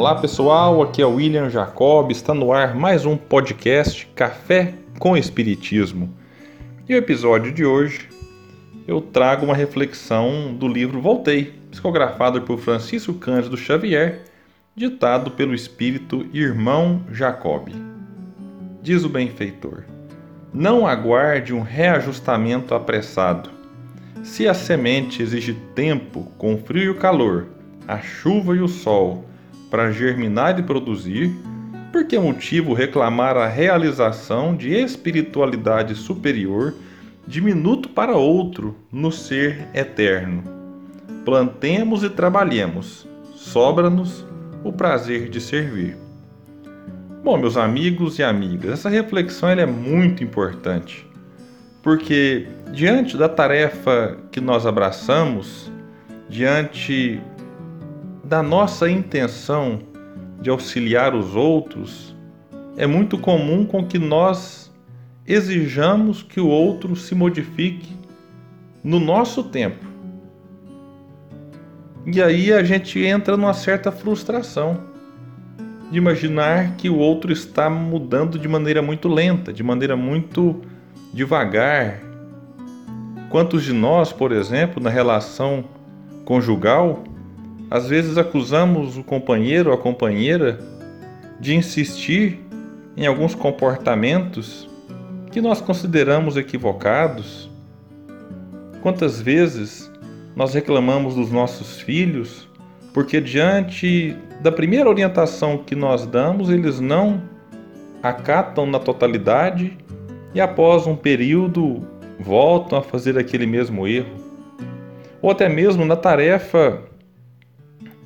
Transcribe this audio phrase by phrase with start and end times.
[0.00, 5.14] Olá pessoal, aqui é o William Jacob, está no ar mais um podcast Café com
[5.14, 6.16] Espiritismo.
[6.88, 8.08] E o episódio de hoje
[8.88, 14.22] eu trago uma reflexão do livro Voltei, psicografado por Francisco Cândido Xavier,
[14.74, 17.68] ditado pelo espírito Irmão Jacob.
[18.80, 19.84] Diz o benfeitor:
[20.50, 23.50] Não aguarde um reajustamento apressado.
[24.22, 27.48] Se a semente exige tempo, com frio e calor,
[27.86, 29.26] a chuva e o sol,
[29.70, 31.30] para germinar e produzir,
[31.92, 36.74] por que motivo reclamar a realização de espiritualidade superior
[37.26, 40.42] de minuto para outro no ser eterno?
[41.24, 44.26] Plantemos e trabalhemos, sobra-nos
[44.64, 45.96] o prazer de servir.
[47.22, 51.06] Bom, meus amigos e amigas, essa reflexão é muito importante,
[51.82, 55.70] porque diante da tarefa que nós abraçamos,
[56.28, 57.20] diante
[58.30, 59.80] da nossa intenção
[60.40, 62.14] de auxiliar os outros,
[62.76, 64.72] é muito comum com que nós
[65.26, 67.92] exijamos que o outro se modifique
[68.84, 69.84] no nosso tempo.
[72.06, 74.78] E aí a gente entra numa certa frustração
[75.90, 80.60] de imaginar que o outro está mudando de maneira muito lenta, de maneira muito
[81.12, 82.00] devagar.
[83.28, 85.64] Quantos de nós, por exemplo, na relação
[86.24, 87.02] conjugal,
[87.70, 90.58] às vezes acusamos o companheiro ou a companheira
[91.38, 92.40] de insistir
[92.96, 94.68] em alguns comportamentos
[95.30, 97.48] que nós consideramos equivocados.
[98.82, 99.90] Quantas vezes
[100.34, 102.48] nós reclamamos dos nossos filhos
[102.92, 107.22] porque, diante da primeira orientação que nós damos, eles não
[108.02, 109.78] acatam na totalidade
[110.34, 111.86] e, após um período,
[112.18, 114.16] voltam a fazer aquele mesmo erro.
[115.22, 116.89] Ou até mesmo na tarefa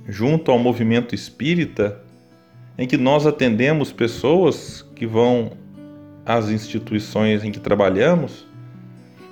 [0.06, 2.00] junto ao movimento espírita,
[2.76, 5.53] em que nós atendemos pessoas que vão
[6.26, 8.47] às instituições em que trabalhamos,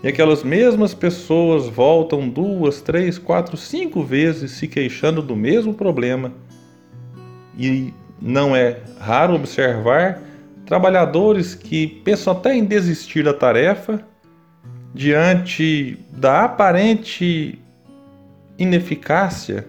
[0.02, 6.32] e aquelas mesmas pessoas voltam duas, três, quatro, cinco vezes se queixando do mesmo problema.
[7.56, 10.20] E não é raro observar
[10.66, 14.02] trabalhadores que pensam até em desistir da tarefa
[14.92, 17.60] diante da aparente
[18.58, 19.66] ineficácia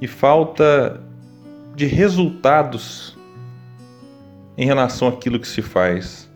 [0.00, 1.00] e falta
[1.74, 3.16] de resultados
[4.56, 6.28] em relação àquilo que se faz.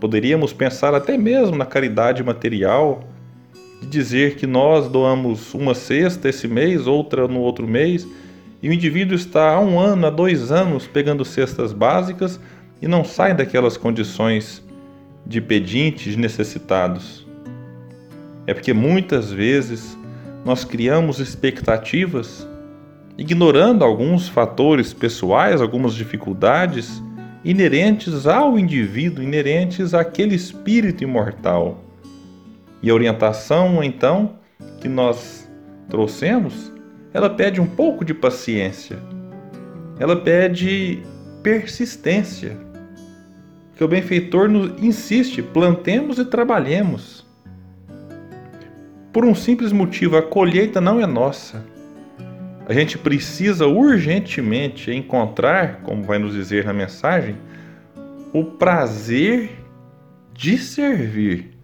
[0.00, 3.04] Poderíamos pensar até mesmo na caridade material,
[3.80, 8.06] de dizer que nós doamos uma cesta esse mês, outra no outro mês,
[8.62, 12.40] e o indivíduo está há um ano, há dois anos pegando cestas básicas
[12.82, 14.62] e não sai daquelas condições
[15.24, 17.26] de pedintes, necessitados.
[18.46, 19.96] É porque muitas vezes
[20.44, 22.48] nós criamos expectativas
[23.18, 27.02] ignorando alguns fatores pessoais, algumas dificuldades
[27.44, 31.82] inerentes ao indivíduo, inerentes àquele espírito imortal.
[32.80, 34.36] E a orientação, então,
[34.80, 35.50] que nós
[35.88, 36.72] trouxemos,
[37.12, 38.98] ela pede um pouco de paciência.
[39.98, 41.02] Ela pede
[41.42, 42.56] persistência.
[43.76, 47.26] Que o benfeitor nos insiste, plantemos e trabalhemos.
[49.12, 51.64] Por um simples motivo, a colheita não é nossa
[52.68, 57.34] a gente precisa urgentemente encontrar, como vai nos dizer na mensagem,
[58.30, 59.52] o prazer
[60.34, 61.56] de servir.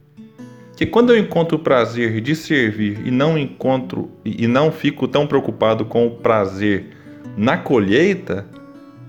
[0.75, 5.27] Que quando eu encontro o prazer de servir e não encontro e não fico tão
[5.27, 6.87] preocupado com o prazer
[7.37, 8.47] na colheita,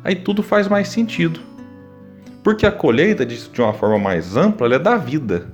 [0.03, 1.39] aí tudo faz mais sentido.
[2.44, 5.47] Porque a colheita, de uma forma mais ampla, é da vida.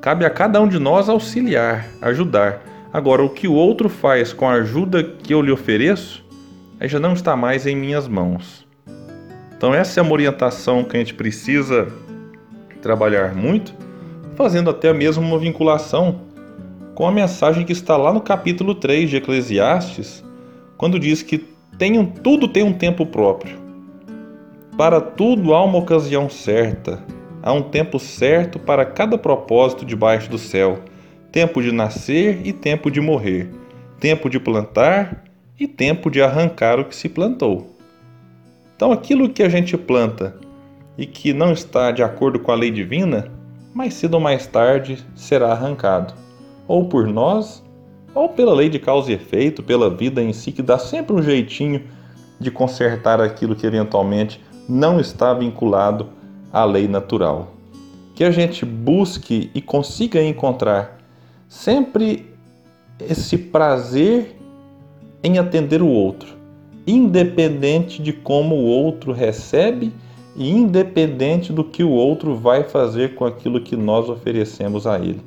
[0.00, 2.71] Cabe a cada um de nós auxiliar, ajudar.
[2.92, 6.22] Agora, o que o outro faz com a ajuda que eu lhe ofereço,
[6.78, 8.66] aí já não está mais em minhas mãos.
[9.56, 11.88] Então, essa é uma orientação que a gente precisa
[12.82, 13.74] trabalhar muito,
[14.36, 16.20] fazendo até mesmo uma vinculação
[16.94, 20.22] com a mensagem que está lá no capítulo 3 de Eclesiastes,
[20.76, 21.46] quando diz que
[21.78, 23.56] tenham, tudo tem um tempo próprio.
[24.76, 27.02] Para tudo há uma ocasião certa,
[27.42, 30.80] há um tempo certo para cada propósito debaixo do céu
[31.32, 33.50] tempo de nascer e tempo de morrer,
[33.98, 35.24] tempo de plantar
[35.58, 37.74] e tempo de arrancar o que se plantou.
[38.76, 40.36] Então, aquilo que a gente planta
[40.98, 43.32] e que não está de acordo com a lei divina,
[43.72, 46.12] mais cedo ou mais tarde será arrancado,
[46.68, 47.64] ou por nós,
[48.14, 51.22] ou pela lei de causa e efeito, pela vida em si, que dá sempre um
[51.22, 51.82] jeitinho
[52.38, 54.38] de consertar aquilo que eventualmente
[54.68, 56.10] não está vinculado
[56.52, 57.54] à lei natural.
[58.14, 61.01] Que a gente busque e consiga encontrar
[61.52, 62.24] sempre
[62.98, 64.34] esse prazer
[65.22, 66.34] em atender o outro,
[66.86, 69.92] independente de como o outro recebe
[70.34, 75.20] e independente do que o outro vai fazer com aquilo que nós oferecemos a ele.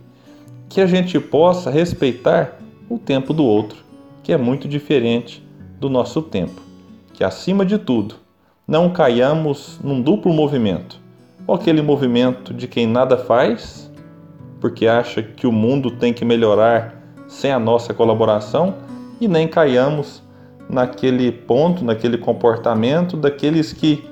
[0.67, 3.77] Que a gente possa respeitar o tempo do outro,
[4.23, 5.45] que é muito diferente
[5.79, 6.59] do nosso tempo.
[7.13, 8.15] Que acima de tudo,
[8.67, 10.99] não caiamos num duplo movimento,
[11.45, 13.84] ou aquele movimento de quem nada faz,
[14.59, 18.75] porque acha que o mundo tem que melhorar sem a nossa colaboração,
[19.19, 20.21] e nem caiamos
[20.69, 24.03] naquele ponto, naquele comportamento daqueles que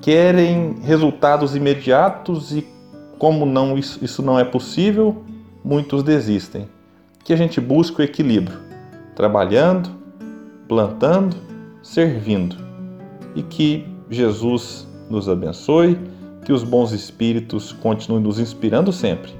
[0.00, 2.66] querem resultados imediatos e
[3.18, 5.22] como não isso, não é possível,
[5.62, 6.68] muitos desistem.
[7.22, 8.58] Que a gente busque o equilíbrio,
[9.14, 9.90] trabalhando,
[10.66, 11.36] plantando,
[11.82, 12.56] servindo.
[13.34, 15.98] E que Jesus nos abençoe,
[16.46, 19.39] que os bons espíritos continuem nos inspirando sempre.